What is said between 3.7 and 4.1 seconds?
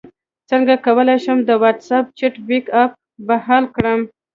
کړم